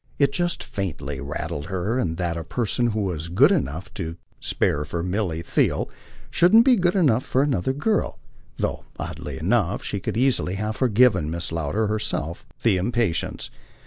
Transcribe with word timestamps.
It 0.17 0.31
just 0.33 0.63
faintly 0.63 1.19
rankled 1.21 1.65
in 1.65 1.69
her 1.69 2.03
that 2.03 2.35
a 2.35 2.43
person 2.43 2.87
who 2.87 3.01
was 3.01 3.27
good 3.29 3.51
enough 3.51 3.85
and 3.89 3.95
to 3.97 4.17
spare 4.39 4.83
for 4.83 5.03
Milly 5.03 5.43
Theale 5.43 5.91
shouldn't 6.31 6.65
be 6.65 6.75
good 6.75 6.95
enough 6.95 7.23
for 7.23 7.43
another 7.43 7.71
girl; 7.71 8.17
though, 8.57 8.83
oddly 8.97 9.37
enough, 9.37 9.83
she 9.83 9.99
could 9.99 10.17
easily 10.17 10.55
have 10.55 10.75
forgiven 10.75 11.29
Mrs. 11.29 11.51
Lowder 11.51 11.85
herself 11.85 12.47
the 12.63 12.77
impatience. 12.77 13.51